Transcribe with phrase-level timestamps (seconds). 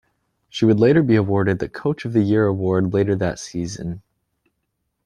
[0.49, 4.01] She would later be awarded the "Coach of the Year" award later that season.